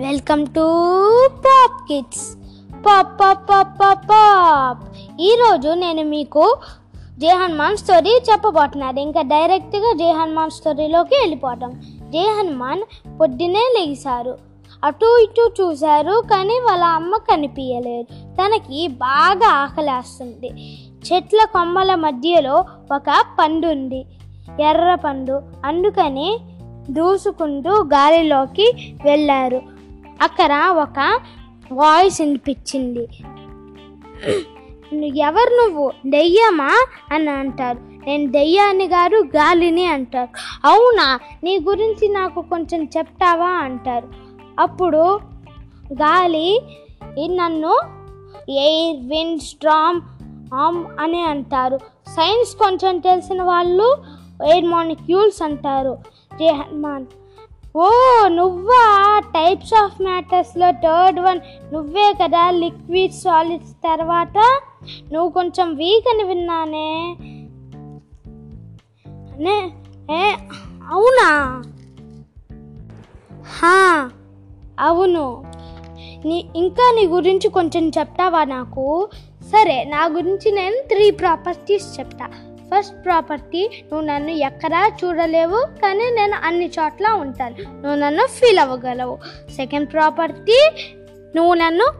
Welcome 0.00 0.46
to 0.46 0.62
Pop 1.28 1.88
Kids. 1.88 2.36
Pop 2.86 3.20
pop 3.20 3.50
pop 3.50 3.80
pop 3.80 4.04
pop. 4.10 4.78
ఈరోజు 5.20 5.68
నేను 5.68 6.02
మీకు 6.08 6.56
జే 7.18 7.28
హనుమాన్ 7.28 7.76
స్టోరీ 7.76 8.20
చెప్పబోతున్నాను. 8.32 9.00
ఇంకా 9.00 9.22
డైరెక్ట్గా 9.22 9.92
జే 9.96 10.12
హనుమాన్ 10.12 10.50
స్టోరీలోకి 10.50 11.14
వెళ్ళిపోవటం 11.14 11.72
జే 12.10 12.22
హనుమాన్ 12.38 12.82
పొద్దునే 13.20 13.64
లెగిశారు 13.78 14.38
అటు 14.84 15.18
ఇటు 15.22 15.50
చూశారు 15.60 16.22
కానీ 16.32 16.60
వాళ్ళ 16.60 16.84
అమ్మ 16.84 17.16
కనిపించలేదు 17.16 18.34
తనకి 18.36 18.88
బాగా 18.88 19.48
ఆకలేస్తుంది. 19.48 20.50
చెట్ల 21.08 21.38
కొమ్మల 21.44 21.94
మధ్యలో 21.94 22.64
ఒక 22.94 23.24
పండు 23.38 23.66
ఉంది 23.66 24.06
ఎర్ర 24.60 24.94
పండు. 24.94 25.42
అందుకని 25.64 26.38
దూసుకుంటూ 26.90 27.70
గాలిలోకి 27.70 28.96
వెళ్ళారు. 29.04 29.79
అక్కడ 30.20 30.52
ఒక 30.70 31.20
వాయిస్ 31.72 32.20
వినిపించింది. 32.20 33.08
ఎవరు 35.18 35.64
నువ్వు? 35.64 35.92
దెయ్యమా? 36.06 36.86
అని 37.12 37.30
అంటారు. 37.30 37.78
నేను 38.06 38.32
దెయ్యాన్ని 38.32 38.84
గారు 38.84 39.16
గాలిని 39.16 39.86
అంటారు. 39.86 40.28
అవునా? 40.66 41.18
నీ 41.44 41.58
గురించి 41.58 42.08
నాకు 42.08 42.42
కొంచెం 42.42 42.84
చెప్తావా? 42.84 43.48
అంటారు. 43.48 44.08
అప్పుడు 44.60 45.20
గాలి 45.92 46.62
నన్ను 47.20 47.80
ఎయిర్ 48.48 49.06
విండ్ 49.08 49.42
స్ట్రామ్ 49.42 50.00
ఆమ్ 50.54 50.84
అని 51.00 51.22
అంటారు. 51.22 51.76
సైన్స్ 52.06 52.56
కొంచెం 52.56 52.98
తెలిసిన 52.98 53.42
వాళ్ళు 53.42 53.96
ఎయిర్ 54.46 54.64
మాలిక్యూల్స్ 54.64 55.42
అంటారు. 55.42 55.98
జే 56.34 56.50
హనుమాన్ 56.50 57.06
ఓ 57.76 57.90
నువ్వా? 58.28 59.18
టైప్స్ 59.18 59.74
ఆఫ్ 59.74 60.02
మ్యాటర్స్లో 60.02 60.70
థర్డ్ 60.70 61.20
వన్ 61.20 61.40
నువ్వే 61.72 62.14
కదా 62.22 62.50
లిక్విడ్ 62.50 63.12
సాలిడ్స్ 63.12 63.72
తర్వాత? 63.72 64.60
నువ్వు 65.12 65.30
కొంచెం 65.30 65.74
వీక్ 65.74 66.08
అని 66.08 66.24
విన్నానే. 66.24 67.16
అనే 69.06 69.72
ఏ 70.10 70.36
అవునా? 70.88 71.62
హా 73.46 74.10
అవును. 74.80 75.44
నీ 76.26 76.48
ఇంకా 76.56 76.92
నీ 76.94 77.06
గురించి 77.06 77.48
కొంచెం 77.48 77.88
చెప్తావా 77.88 78.44
నాకు? 78.44 79.08
సరే 79.52 79.84
నా 79.84 80.06
గురించి 80.06 80.50
నేను 80.50 80.76
త్రీ 80.88 81.10
ప్రాపర్టీస్ 81.10 81.98
చెప్తా. 81.98 82.49
ఫస్ట్ 82.74 83.04
ప్రాపర్టీ 83.04 83.70
నువ్వు 83.92 84.06
నన్ను 84.06 84.30
ఎక్కడా 84.30 84.92
చూడలేవు 85.04 85.60
కానీ 85.82 86.10
నేను 86.10 86.36
అన్ని 86.44 86.66
చోట్ల 86.66 87.06
ఉంటాను. 87.08 87.56
నువ్వు 87.82 87.94
నన్ను 87.94 88.26
ఫీల్ 88.26 88.58
అవ్వగలవు. 88.58 89.18
సెకండ్ 89.56 89.92
ప్రాపర్టీ 89.92 90.70
నువ్వు 91.36 91.54
నన్ను 91.54 91.92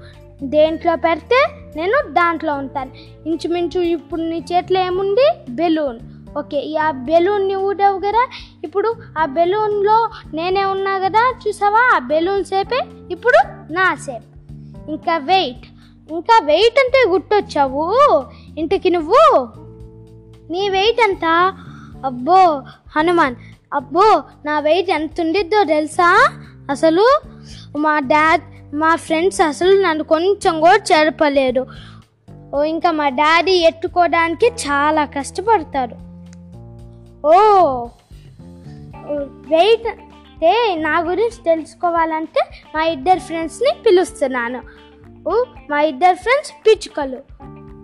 దేంట్లో 0.42 0.96
పెడితే 0.96 1.46
నేను 1.76 2.08
దాంట్లో 2.08 2.54
ఉంటాను. 2.54 2.90
ఇంచుమించు 3.26 3.80
ఇప్పుడు 3.80 4.20
నీ 4.20 4.44
చేతిలో 4.52 4.80
ఏముంది? 4.80 5.26
బెలూన్ 5.50 5.98
ఓకే 6.38 6.60
ఈ 6.60 6.76
ఆ 6.76 6.90
బెలూన్ని 6.90 7.54
ఊడావు 7.54 7.98
కదా? 7.98 8.28
ఇప్పుడు 8.64 8.96
ఆ 9.18 9.24
బెలూన్లో 9.26 10.10
నేనే 10.34 10.64
ఉన్నా 10.64 10.98
కదా? 10.98 11.34
చూసావా? 11.48 11.96
ఆ 11.96 11.98
బెలూన్ 11.98 12.44
సేపే 12.44 12.80
ఇప్పుడు 13.10 13.38
నా 13.72 13.94
సేప్ 13.94 14.24
ఇంకా 14.90 15.16
వెయిట్ 15.16 15.66
ఇంకా 16.12 16.40
వెయిట్ 16.44 16.78
అంటే 16.80 17.04
గుర్తొచ్చావు? 17.08 17.84
ఇంటికి 18.58 18.90
నువ్వు 18.90 19.48
నీ 20.50 20.68
వెయిట్ 20.68 21.00
ఎంత? 21.00 21.24
అబ్బో 22.04 22.62
హనుమాన్. 22.96 23.36
అబ్బో 23.74 24.22
నా 24.44 24.60
వెయిట్ 24.60 24.90
ఎంత 24.90 25.20
ఉండిద్దో 25.20 25.64
తెలుసా? 25.64 26.32
అసలు 26.70 27.20
మా 27.78 27.98
డాడ్ 27.98 28.42
మా 28.74 28.96
ఫ్రెండ్స్ 28.96 29.40
అసలు 29.40 29.82
నన్ను 29.82 30.04
కొంచెం 30.04 30.60
కూడా 30.60 30.78
చెరపలేరు. 30.92 31.66
ఓ 32.54 32.62
ఇంకా 32.62 32.90
మా 32.90 33.08
డాడీ 33.08 33.52
ఎత్తుకోవడానికి 33.52 34.46
చాలా 34.46 35.04
కష్టపడతారు. 35.04 35.96
ఓ 37.26 37.32
వెయిట్ 39.48 39.86
అంటే 39.86 40.76
నా 40.78 41.00
గురించి 41.00 41.44
తెలుసుకోవాలంటే 41.44 42.62
మా 42.74 42.84
ఇద్దరు 42.84 43.18
ఫ్రెండ్స్ని 43.18 43.82
పిలుస్తున్నాను. 43.86 44.62
ఓ, 45.28 45.44
మా 45.70 45.80
ఇద్దరు 45.80 46.14
ఫ్రెండ్స్ 46.14 46.52
పిచ్చుకలు. 46.52 47.29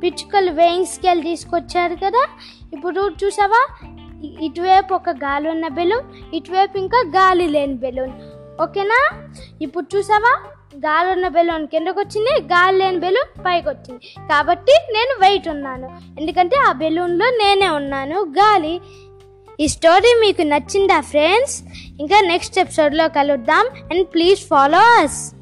పిచ్చుకలు 0.03 0.51
వేయింగ్ 0.51 0.87
స్కేల్ 0.87 1.23
తీసుకొచ్చారు 1.23 1.95
కదా. 1.95 2.29
ఇప్పుడు 2.73 3.11
చూసావా? 3.25 3.69
ఇటువైపు 4.41 4.95
ఒక 4.95 5.11
గాలి 5.11 5.51
ఉన్న 5.51 5.69
బెలూన్ 5.69 6.34
ఇటువైపు 6.34 6.79
ఇంకా 6.79 6.99
గాలి 6.99 7.47
లేని 7.47 7.75
బెలూన్. 7.75 8.12
ఓకేనా? 8.62 9.29
ఇప్పుడు 9.62 9.97
చూసావా? 9.97 10.43
గాలి 10.77 11.12
ఉన్న 11.12 11.29
బెలూన్ 11.29 11.67
కిందకు 11.67 12.01
వచ్చింది 12.01 12.43
గాలి 12.43 12.79
లేని 12.79 12.99
బెలూన్ 12.99 13.45
పైకి 13.47 13.69
వచ్చింది 13.69 14.29
కాబట్టి 14.29 14.73
నేను 14.93 15.27
వెయిట్ 15.27 15.49
ఉన్నాను. 15.49 15.99
ఎందుకంటే 16.21 16.57
ఆ 16.57 16.73
బెలూన్లో 16.73 17.27
నేనే 17.27 17.69
ఉన్నాను. 17.69 18.21
గాలి. 18.21 18.81
ఈ 19.61 19.69
స్టోరీ 19.69 20.19
మీకు 20.21 20.43
నచ్చిందా 20.43 21.01
ఫ్రెండ్స్? 21.01 21.63
ఇంకా 22.01 22.21
నెక్స్ట్ 22.21 22.59
ఎపిసోడ్లో 22.59 23.09
కలుద్దాం. 23.09 23.67
And 23.67 24.07
please 24.07 24.41
follow 24.49 24.78
us. 24.78 25.35